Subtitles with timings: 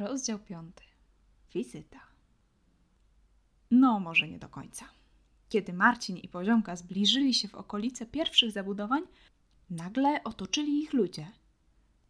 [0.00, 0.82] Rozdział piąty.
[1.54, 2.00] Wizyta.
[3.70, 4.88] No, może nie do końca.
[5.48, 9.02] Kiedy Marcin i Poziomka zbliżyli się w okolice pierwszych zabudowań,
[9.70, 11.26] nagle otoczyli ich ludzie.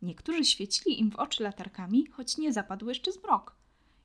[0.03, 3.57] Niektórzy świecili im w oczy latarkami, choć nie zapadł jeszcze zmrok.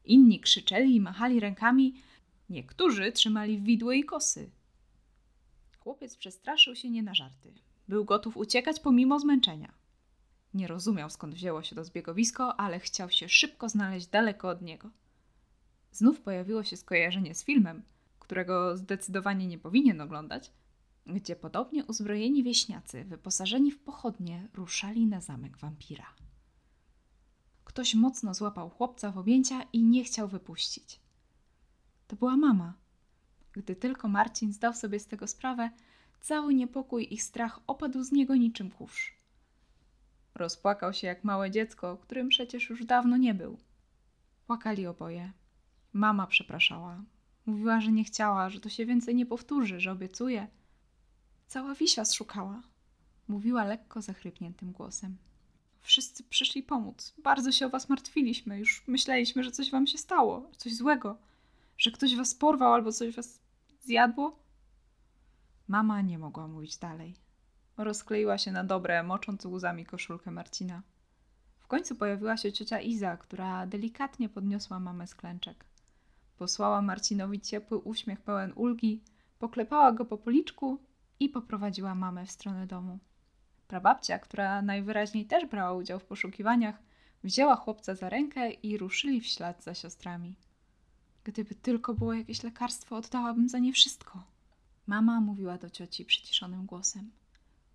[0.06, 2.02] Inni krzyczeli i machali rękami,
[2.50, 4.50] niektórzy trzymali widły i kosy.
[5.80, 7.54] Chłopiec przestraszył się nie na żarty.
[7.88, 9.85] Był gotów uciekać pomimo zmęczenia.
[10.56, 14.90] Nie rozumiał skąd wzięło się to zbiegowisko, ale chciał się szybko znaleźć daleko od niego.
[15.92, 17.84] Znów pojawiło się skojarzenie z filmem,
[18.20, 20.52] którego zdecydowanie nie powinien oglądać,
[21.06, 26.14] gdzie podobnie uzbrojeni wieśniacy, wyposażeni w pochodnie, ruszali na zamek wampira.
[27.64, 31.00] Ktoś mocno złapał chłopca w objęcia i nie chciał wypuścić.
[32.08, 32.74] To była mama.
[33.52, 35.70] Gdy tylko Marcin zdał sobie z tego sprawę,
[36.22, 39.25] cały niepokój i strach opadł z niego niczym kurz.
[40.36, 43.58] Rozpłakał się jak małe dziecko, którym przecież już dawno nie był.
[44.48, 45.32] Płakali oboje.
[45.94, 47.04] Mama przepraszała.
[47.46, 50.48] Mówiła, że nie chciała, że to się więcej nie powtórzy, że obiecuje.
[51.48, 52.62] Cała was szukała.
[53.28, 55.18] Mówiła lekko zachrypniętym głosem.
[55.82, 57.14] Wszyscy przyszli pomóc.
[57.24, 58.60] Bardzo się o was martwiliśmy.
[58.60, 61.18] Już myśleliśmy, że coś wam się stało, coś złego,
[61.78, 63.40] że ktoś was porwał albo coś was
[63.82, 64.40] zjadło.
[65.68, 67.16] Mama nie mogła mówić dalej.
[67.78, 70.82] Rozkleiła się na dobre, mocząc łzami koszulkę Marcina.
[71.60, 75.66] W końcu pojawiła się ciocia Iza, która delikatnie podniosła mamę z klęczek.
[76.38, 79.04] Posłała Marcinowi ciepły uśmiech pełen ulgi,
[79.40, 80.80] poklepała go po policzku
[81.20, 83.00] i poprowadziła mamę w stronę domu.
[83.68, 86.76] Prababcia, która najwyraźniej też brała udział w poszukiwaniach,
[87.24, 90.36] wzięła chłopca za rękę i ruszyli w ślad za siostrami.
[91.24, 94.24] Gdyby tylko było jakieś lekarstwo, oddałabym za nie wszystko.
[94.88, 97.12] Mama mówiła do cioci przyciszonym głosem.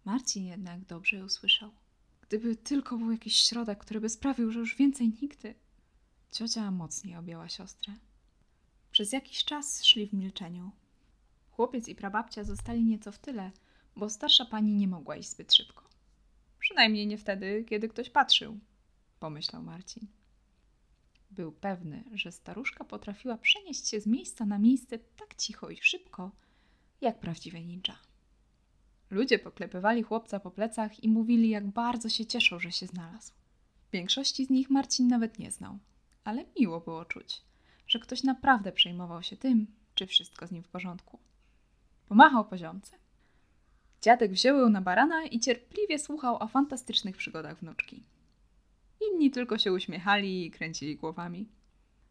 [0.04, 1.70] Marcin jednak dobrze usłyszał.
[2.20, 5.54] Gdyby tylko był jakiś środek, który by sprawił, że już więcej nigdy.
[6.30, 7.94] Ciocia mocniej objęła siostrę.
[8.90, 10.70] Przez jakiś czas szli w milczeniu.
[11.50, 13.50] Chłopiec i prababcia zostali nieco w tyle,
[13.96, 15.84] bo starsza pani nie mogła iść zbyt szybko.
[16.58, 18.58] Przynajmniej nie wtedy, kiedy ktoś patrzył,
[19.20, 20.06] pomyślał Marcin.
[21.30, 26.30] Był pewny, że staruszka potrafiła przenieść się z miejsca na miejsce tak cicho i szybko,
[27.00, 27.98] jak prawdziwy ninja.
[29.10, 33.32] Ludzie poklepywali chłopca po plecach i mówili, jak bardzo się cieszą, że się znalazł.
[33.92, 35.78] Większości z nich Marcin nawet nie znał,
[36.24, 37.42] ale miło było czuć,
[37.86, 41.18] że ktoś naprawdę przejmował się tym, czy wszystko z nim w porządku.
[42.08, 42.96] Pomachał poziomce.
[44.02, 48.02] Dziadek wziął ją na barana i cierpliwie słuchał o fantastycznych przygodach wnuczki.
[49.08, 51.48] Inni tylko się uśmiechali i kręcili głowami.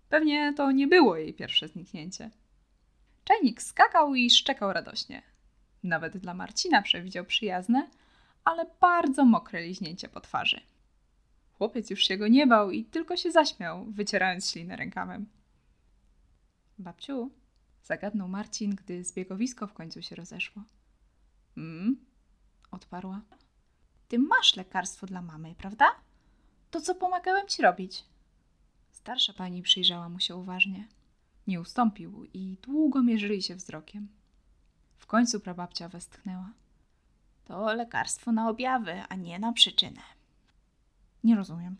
[0.10, 2.32] Pewnie to nie było jej pierwsze zniknięcie.
[3.24, 5.29] Czajnik skakał i szczekał radośnie.
[5.84, 7.90] Nawet dla Marcina przewidział przyjazne,
[8.44, 10.62] ale bardzo mokre liźnięcie po twarzy.
[11.54, 15.26] Chłopiec już się go nie bał i tylko się zaśmiał, wycierając ślinę rękawem.
[16.80, 17.32] Babciu,
[17.84, 20.64] zagadnął Marcin, gdy zbiegowisko w końcu się rozeszło.
[21.58, 22.06] Mm,
[22.72, 23.22] odparła.
[24.08, 25.86] Ty masz lekarstwo dla mamy, prawda?
[26.72, 28.06] To co pomagałem ci robić?
[28.92, 30.88] Starsza pani przyjrzała mu się uważnie.
[31.48, 34.08] Nie ustąpił i długo mierzyli się wzrokiem.
[35.00, 36.50] W końcu prababcia westchnęła.
[37.46, 40.02] To lekarstwo na objawy, a nie na przyczynę.
[41.24, 41.78] Nie rozumiem.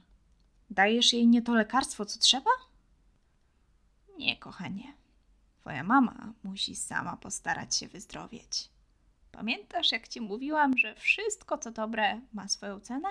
[0.70, 2.52] Dajesz jej nie to lekarstwo, co trzeba?
[4.18, 4.94] Nie, kochanie.
[5.60, 8.70] Twoja mama musi sama postarać się wyzdrowieć.
[9.32, 13.10] Pamiętasz, jak ci mówiłam, że wszystko, co dobre, ma swoją cenę?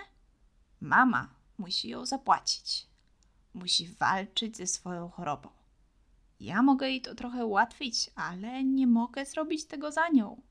[0.80, 2.86] Mama musi ją zapłacić.
[3.54, 5.57] Musi walczyć ze swoją chorobą.
[6.41, 10.43] Ja mogę jej to trochę ułatwić, ale nie mogę zrobić tego za nią.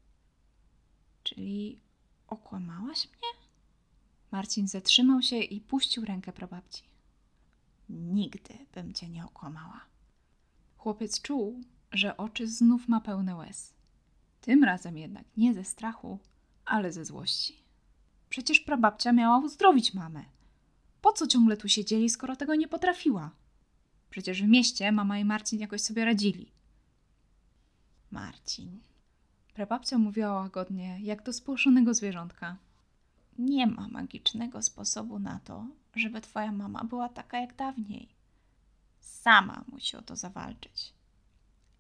[1.24, 1.80] Czyli
[2.28, 3.48] okłamałaś mnie?
[4.32, 6.84] Marcin zatrzymał się i puścił rękę prababci.
[7.90, 9.82] Nigdy bym cię nie okłamała.
[10.78, 11.62] Chłopiec czuł,
[11.92, 13.74] że oczy znów ma pełne łez.
[14.42, 16.20] Tym razem jednak nie ze strachu,
[16.66, 17.64] ale ze złości.
[18.30, 20.26] Przecież prababcia miała uzdrowić mamę.
[21.02, 23.32] Po co ciągle tu siedzieli, skoro tego nie potrafiła?
[24.10, 26.52] Przecież w mieście mama i Marcin jakoś sobie radzili.
[28.12, 28.80] Marcin.
[29.54, 32.58] Prababcia mówiła łagodnie, jak do spłoszonego zwierzątka.
[33.40, 35.66] Nie ma magicznego sposobu na to,
[35.96, 38.10] żeby twoja mama była taka jak dawniej.
[39.00, 40.94] Sama musi o to zawalczyć.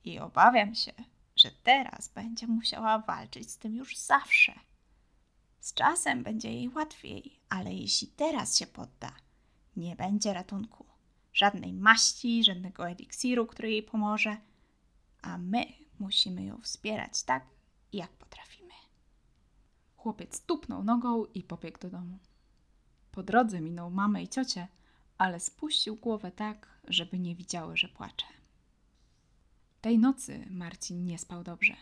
[0.03, 0.93] I obawiam się,
[1.35, 4.53] że teraz będzie musiała walczyć z tym już zawsze.
[5.59, 9.11] Z czasem będzie jej łatwiej, ale jeśli teraz się podda,
[9.77, 10.85] nie będzie ratunku
[11.37, 14.37] żadnej maści, żadnego eliksiru, który jej pomoże,
[15.21, 15.65] a my
[15.99, 17.45] musimy ją wspierać tak,
[17.93, 18.73] jak potrafimy.
[19.97, 22.19] Chłopiec tupnął nogą i pobiegł do domu.
[23.11, 24.67] Po drodze minął mamę i ciocię,
[25.17, 28.27] ale spuścił głowę tak, żeby nie widziały, że płacze.
[29.81, 31.75] Tej nocy Marcin nie spał dobrze.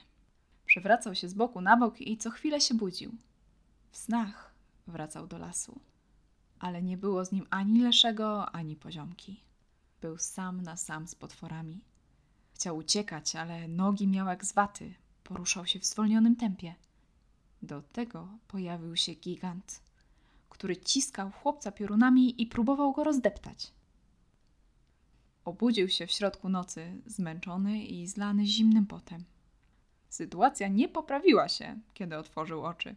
[0.66, 3.12] Przewracał się z boku na bok i co chwilę się budził.
[3.92, 4.54] W snach
[4.88, 5.80] wracał do lasu,
[6.60, 9.45] ale nie było z nim ani Leszego, ani poziomki.
[10.02, 11.84] Był sam na sam z potworami.
[12.54, 14.94] Chciał uciekać, ale nogi miał jak z waty.
[15.24, 16.76] Poruszał się w zwolnionym tempie.
[17.62, 19.82] Do tego pojawił się gigant,
[20.50, 23.72] który ciskał chłopca piorunami i próbował go rozdeptać.
[25.46, 29.24] Obudził się w środku nocy, zmęczony i zlany zimnym potem.
[30.10, 32.96] Sytuacja nie poprawiła się, kiedy otworzył oczy.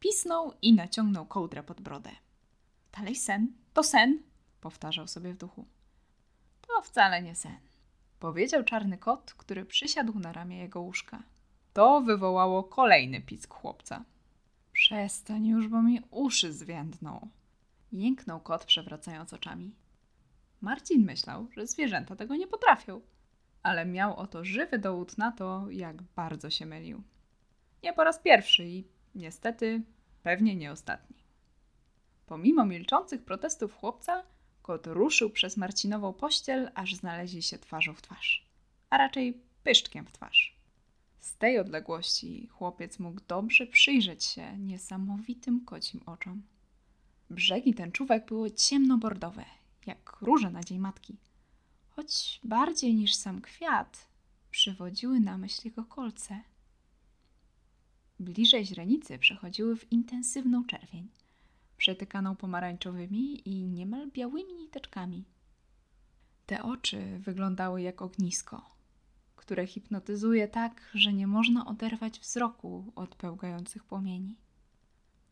[0.00, 2.10] Pisnął i naciągnął kołdrę pod brodę.
[2.92, 4.22] Dalej sen, to sen,
[4.60, 5.66] powtarzał sobie w duchu.
[6.66, 7.58] To wcale nie sen,
[8.18, 11.22] powiedział czarny kot, który przysiadł na ramię jego łóżka.
[11.72, 14.04] To wywołało kolejny pisk chłopca.
[14.72, 17.28] Przestań już, bo mi uszy zwiędną.
[17.92, 19.74] Jęknął kot, przewracając oczami.
[20.60, 23.00] Marcin myślał, że zwierzęta tego nie potrafią,
[23.62, 27.02] ale miał oto żywy dowód na to, jak bardzo się mylił.
[27.82, 28.84] Nie po raz pierwszy i
[29.14, 29.82] niestety
[30.22, 31.16] pewnie nie ostatni.
[32.26, 34.22] Pomimo milczących protestów chłopca,
[34.66, 38.46] kot ruszył przez Marcinową pościel, aż znaleźli się twarzą w twarz,
[38.90, 40.56] a raczej pyszczkiem w twarz.
[41.20, 46.42] Z tej odległości chłopiec mógł dobrze przyjrzeć się niesamowitym kocim oczom.
[47.30, 49.44] Brzegi tęczówek były ciemnobordowe,
[49.86, 51.16] jak róże na dzień matki,
[51.88, 54.08] choć bardziej niż sam kwiat
[54.50, 56.40] przywodziły na myśl jego kolce.
[58.20, 61.08] Bliżej źrenicy przechodziły w intensywną czerwień,
[61.76, 65.24] przetykaną pomarańczowymi i niemal białymi niteczkami.
[66.46, 68.70] Te oczy wyglądały jak ognisko,
[69.36, 74.36] które hipnotyzuje tak, że nie można oderwać wzroku od pełgających płomieni.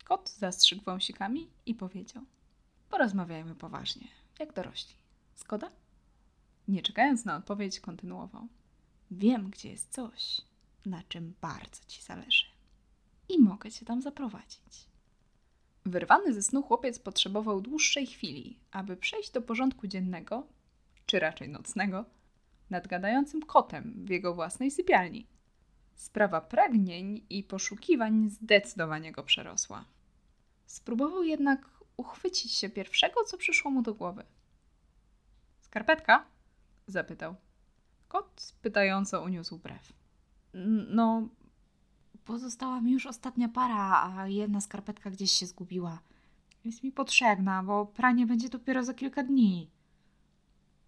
[0.04, 2.22] Kot zastrzygł wąsikami i powiedział:
[2.90, 4.08] Porozmawiajmy poważnie
[4.38, 4.94] jak dorośli.
[5.36, 5.70] Zgoda?
[6.68, 8.48] Nie czekając na odpowiedź, kontynuował.
[9.10, 10.40] Wiem, gdzie jest coś,
[10.86, 12.44] na czym bardzo ci zależy.
[13.28, 14.86] I mogę cię tam zaprowadzić.
[15.86, 20.46] Wyrwany ze snu chłopiec potrzebował dłuższej chwili, aby przejść do porządku dziennego,
[21.06, 22.04] czy raczej nocnego,
[22.70, 25.26] nad gadającym kotem w jego własnej sypialni.
[25.94, 29.84] Sprawa pragnień i poszukiwań zdecydowanie go przerosła.
[30.66, 34.24] Spróbował jednak uchwycić się pierwszego, co przyszło mu do głowy.
[35.60, 36.26] Skarpetka?
[36.86, 37.34] zapytał.
[38.08, 39.92] Kot pytająco uniósł brew.
[40.88, 41.28] No,
[42.24, 45.98] pozostała mi już ostatnia para, a jedna skarpetka gdzieś się zgubiła.
[46.64, 49.70] Jest mi potrzebna, bo pranie będzie dopiero za kilka dni.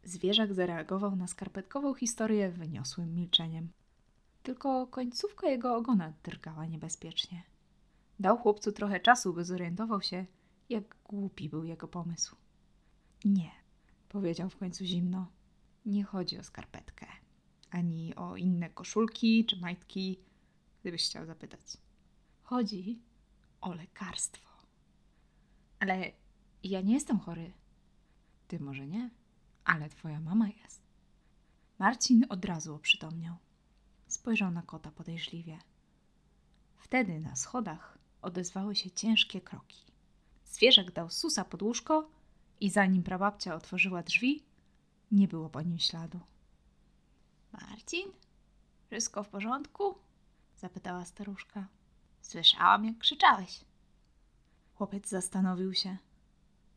[0.05, 3.69] Zwierzak zareagował na skarpetkową historię wyniosłym milczeniem.
[4.43, 7.43] Tylko końcówka jego ogona drgała niebezpiecznie.
[8.21, 10.27] Dał chłopcu trochę czasu, by zorientował się,
[10.69, 12.37] jak głupi był jego pomysł.
[13.25, 13.51] Nie,
[14.09, 15.27] powiedział w końcu zimno.
[15.87, 17.07] Nie chodzi o skarpetkę,
[17.71, 20.19] ani o inne koszulki czy majtki,
[20.87, 21.77] gdybyś chciał zapytać.
[22.43, 22.99] Chodzi
[23.61, 24.51] o lekarstwo.
[25.79, 26.13] Ale
[26.63, 27.53] ja nie jestem chory.
[28.49, 29.11] Ty może nie,
[29.65, 30.83] ale twoja mama jest.
[31.79, 33.37] Marcin od razu oprzytomniał.
[34.07, 35.59] Spojrzał na kota podejrzliwie.
[36.77, 39.85] Wtedy na schodach odezwały się ciężkie kroki.
[40.45, 42.11] Zwierzak dał susa pod łóżko
[42.61, 44.43] i zanim prababcia otworzyła drzwi,
[45.13, 46.21] nie było po nim śladu.
[47.53, 48.13] Marcin?
[48.87, 50.06] Wszystko w porządku?
[50.57, 51.67] Zapytała staruszka.
[52.21, 53.65] Słyszałam, jak krzyczałeś.
[54.75, 55.97] Chłopiec zastanowił się.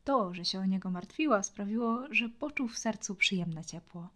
[0.04, 4.10] To, że się o niego martwiła, sprawiło, że poczuł w sercu przyjemne ciepło.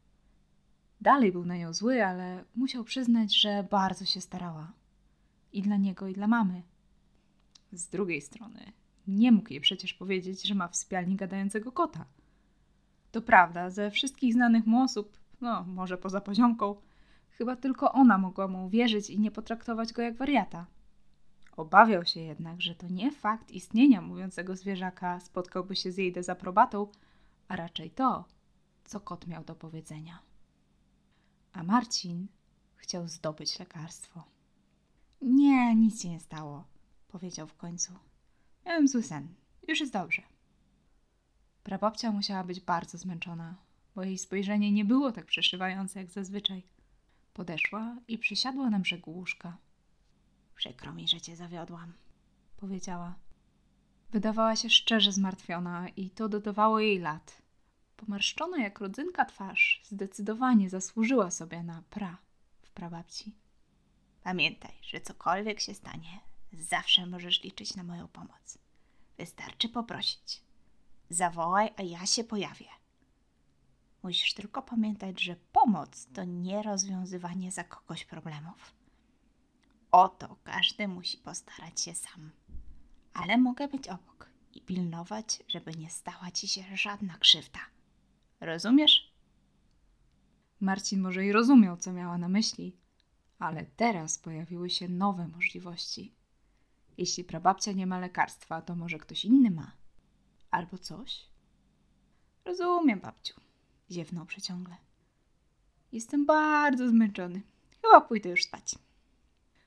[1.02, 4.72] Dalej był na nią zły, ale musiał przyznać, że bardzo się starała.
[5.54, 6.62] I dla niego, i dla mamy.
[7.72, 8.72] Z drugiej strony,
[9.08, 12.06] nie mógł jej przecież powiedzieć, że ma w sypialni gadającego kota.
[13.12, 16.76] To prawda, ze wszystkich znanych mu osób, no może poza poziomką,
[17.38, 20.66] chyba tylko ona mogła mu uwierzyć i nie potraktować go jak wariata.
[21.58, 26.88] Obawiał się jednak, że to nie fakt istnienia mówiącego zwierzaka spotkałby się z jej dezaprobatą,
[27.48, 28.26] a raczej to,
[28.84, 30.20] co kot miał do powiedzenia.
[31.54, 32.28] A Marcin
[32.76, 34.24] chciał zdobyć lekarstwo.
[35.22, 36.64] Nie, nic się nie stało,
[37.08, 37.94] powiedział w końcu.
[38.66, 39.28] Miałem zły sen.
[39.68, 40.22] Już jest dobrze.
[41.64, 43.56] Prababcia musiała być bardzo zmęczona,
[43.96, 46.64] bo jej spojrzenie nie było tak przeszywające jak zazwyczaj.
[47.34, 49.58] Podeszła i przysiadła na brzegu łóżka.
[50.56, 51.94] Przykro mi, że cię zawiodłam,
[52.58, 53.16] powiedziała.
[54.12, 57.42] Wydawała się szczerze zmartwiona i to dodawało jej lat.
[57.98, 62.18] Pomarszczona jak rodzynka twarz zdecydowanie zasłużyła sobie na pra
[62.62, 63.36] w prababci.
[64.24, 66.20] Pamiętaj, że cokolwiek się stanie,
[66.54, 68.58] zawsze możesz liczyć na moją pomoc.
[69.18, 70.42] Wystarczy poprosić.
[71.10, 72.83] Zawołaj, a ja się pojawię.
[74.04, 78.74] Musisz tylko pamiętać, że pomoc to nie rozwiązywanie za kogoś problemów.
[79.92, 82.32] Oto każdy musi postarać się sam.
[83.14, 87.60] Ale mogę być obok i pilnować, żeby nie stała ci się żadna krzywda.
[88.40, 89.14] Rozumiesz?
[90.60, 92.78] Marcin może i rozumiał, co miała na myśli,
[93.40, 96.16] ale teraz pojawiły się nowe możliwości.
[96.98, 99.72] Jeśli prababcia nie ma lekarstwa, to może ktoś inny ma.
[100.52, 101.26] Albo coś.
[102.46, 103.53] Rozumiem, babciu.
[103.94, 104.76] Ziewnął przeciągle.
[105.92, 107.42] Jestem bardzo zmęczony.
[107.82, 108.76] Chyba pójdę już spać.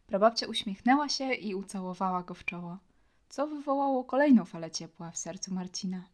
[0.06, 2.78] Prababcia uśmiechnęła się i ucałowała go w czoło,
[3.28, 6.04] co wywołało kolejną falę ciepła w sercu Marcina.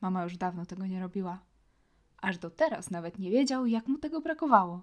[0.00, 1.38] Mama już dawno tego nie robiła.
[2.18, 4.82] Aż do teraz nawet nie wiedział, jak mu tego brakowało.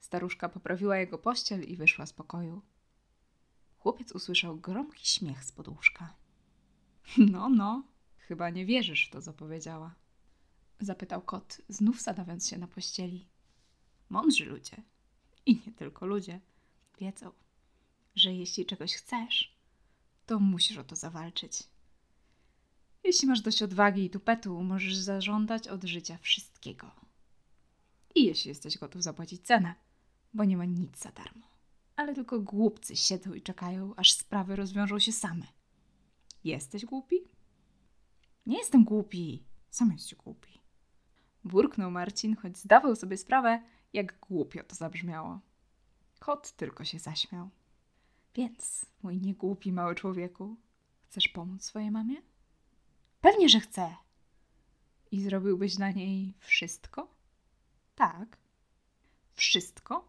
[0.00, 2.62] Staruszka poprawiła jego pościel i wyszła z pokoju.
[3.78, 6.14] Chłopiec usłyszał gromki śmiech z łóżka.
[7.32, 7.82] No, no,
[8.18, 9.94] chyba nie wierzysz w to, co powiedziała.
[10.80, 13.28] Zapytał kot, znów sadawiąc się na pościeli.
[14.08, 14.82] Mądrzy ludzie,
[15.46, 16.40] i nie tylko ludzie,
[17.00, 17.32] wiedzą,
[18.14, 19.58] że jeśli czegoś chcesz,
[20.26, 21.62] to musisz o to zawalczyć.
[23.04, 26.90] Jeśli masz dość odwagi i tupetu, możesz zażądać od życia wszystkiego.
[28.14, 29.74] I jeśli jesteś gotów zapłacić cenę,
[30.34, 31.46] bo nie ma nic za darmo.
[31.96, 35.46] Ale tylko głupcy siedzą i czekają, aż sprawy rozwiążą się same.
[36.44, 37.16] Jesteś głupi?
[38.46, 39.42] Nie jestem głupi.
[39.70, 40.57] Sam jesteś głupi.
[41.44, 45.40] Burknął Marcin, choć zdawał sobie sprawę, jak głupio to zabrzmiało.
[46.18, 47.50] Kot tylko się zaśmiał.
[48.34, 50.56] Więc, mój niegłupi mały człowieku,
[51.02, 52.16] chcesz pomóc swojej mamie?
[53.20, 53.96] Pewnie, że chcę.
[55.10, 57.14] I zrobiłbyś dla niej wszystko?
[57.94, 58.36] Tak.
[59.34, 60.08] Wszystko?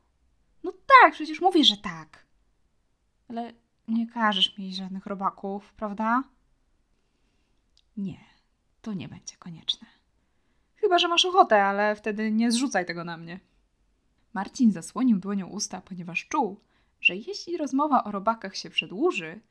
[0.63, 2.25] No tak, przecież mówię, że tak.
[3.27, 3.53] Ale
[3.88, 6.24] nie każesz mi żadnych robaków, prawda?
[7.98, 8.19] Nie,
[8.81, 9.99] to nie będzie konieczne.
[10.81, 13.39] Chyba, że masz ochotę, ale wtedy nie zrzucaj tego na mnie.
[14.33, 16.62] Marcin zasłonił dłonią usta, ponieważ czuł,
[17.01, 19.41] że jeśli rozmowa o robakach się przedłuży,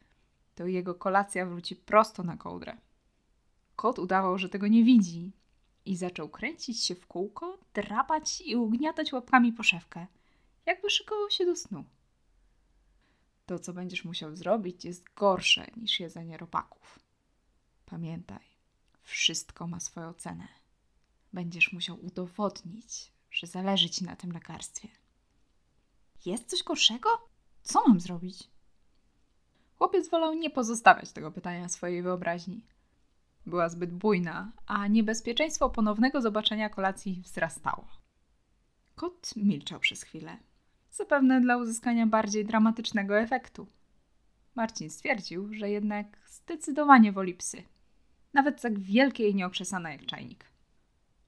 [0.55, 2.77] to jego kolacja wróci prosto na kołdrę.
[3.77, 5.33] Kot udawał, że tego nie widzi
[5.85, 10.07] i zaczął kręcić się w kółko, drapać i ugniatać łapkami poszewkę,
[10.67, 11.85] jakby szykował się do snu.
[13.47, 16.99] To, co będziesz musiał zrobić, jest gorsze niż jedzenie robaków.
[17.87, 18.45] Pamiętaj,
[19.03, 20.58] wszystko ma swoją cenę.
[21.39, 24.89] Będziesz musiał udowodnić, że zależy ci na tym lekarstwie.
[26.27, 27.09] Jest coś gorszego?
[27.63, 28.49] Co mam zrobić?
[29.75, 32.65] Chłopiec wolał nie pozostawiać tego pytania swojej wyobraźni.
[33.47, 37.89] Była zbyt bujna, a niebezpieczeństwo ponownego zobaczenia kolacji wzrastało.
[38.95, 40.37] Kot milczał przez chwilę,
[40.91, 43.67] zapewne dla uzyskania bardziej dramatycznego efektu.
[44.55, 47.63] Marcin stwierdził, że jednak zdecydowanie woli psy.
[48.33, 50.58] Nawet tak wielkie i nieokrzesane jak czajnik.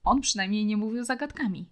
[0.04, 1.68] On przynajmniej nie mówił zagadkami.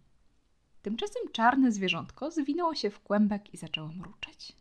[0.82, 4.52] Tymczasem czarne zwierzątko zwinęło się w kłębek i zaczęło mruczeć.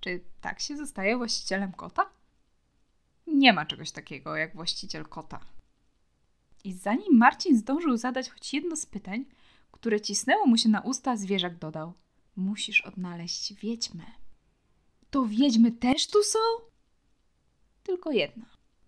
[0.00, 2.10] Czy tak się zostaje właścicielem kota?
[3.26, 5.40] Nie ma czegoś takiego jak właściciel kota.
[6.64, 9.24] I zanim Marcin zdążył zadać choć jedno z pytań,
[9.72, 11.92] które cisnęło mu się na usta, zwierzak dodał:
[12.36, 14.04] Musisz odnaleźć wiedźmę.
[15.10, 16.38] To wiedźmy też tu są?
[17.82, 18.46] Tylko jedna.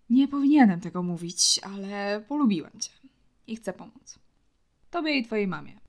[0.09, 3.02] Nie powinienem tego mówić, ale polubiłem cię
[3.47, 4.19] i chcę pomóc.
[4.89, 5.79] Tobie i twojej mamie.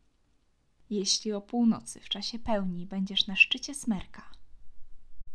[0.91, 4.31] Jeśli o północy w czasie pełni będziesz na szczycie smerka,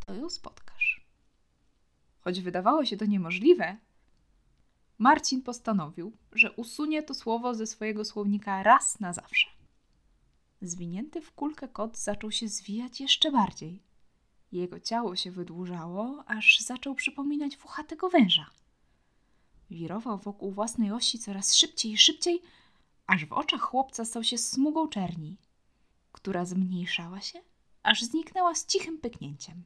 [0.06, 1.06] to ją spotkasz.
[2.20, 3.78] Choć wydawało się to niemożliwe,
[5.00, 9.48] Marcin postanowił, że usunie to słowo ze swojego słownika raz na zawsze.
[10.62, 13.84] Zwinięty w kulkę kot zaczął się zwijać jeszcze bardziej.
[14.52, 18.50] Jego ciało się wydłużało, aż zaczął przypominać włochatego węża.
[19.72, 22.42] Wirował wokół własnej osi coraz szybciej i szybciej,
[23.08, 25.38] aż w oczach chłopca stał się smugą czerni,
[26.12, 27.42] która zmniejszała się,
[27.84, 29.64] aż zniknęła z cichym pyknięciem.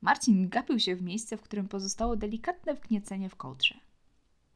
[0.00, 3.74] Marcin gapił się w miejsce, w którym pozostało delikatne wgniecenie w kołdrze.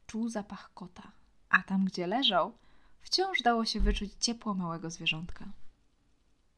[0.07, 1.11] Czuł zapach kota,
[1.49, 2.53] a tam, gdzie leżał,
[3.01, 5.45] wciąż dało się wyczuć ciepło małego zwierzątka.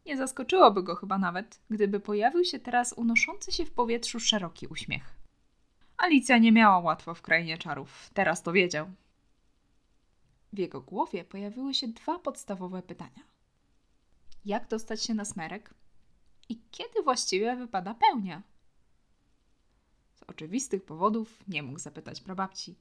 [0.05, 5.22] Nie zaskoczyłoby go chyba nawet, gdyby pojawił się teraz unoszący się w powietrzu szeroki uśmiech.
[6.03, 8.91] Alicja nie miała łatwo w krainie czarów, teraz to wiedział.
[10.53, 13.23] W jego głowie pojawiły się dwa podstawowe pytania.
[14.45, 15.73] Jak dostać się na smerek?
[16.49, 18.41] I kiedy właściwie wypada pełnia?
[20.15, 22.75] Z oczywistych powodów nie mógł zapytać prababci,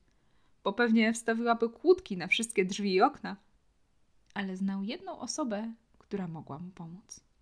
[0.65, 3.37] bo pewnie wstawiłaby kłódki na wszystkie drzwi i okna.
[4.35, 7.21] Ale znał jedną osobę, która mogła mu pomóc.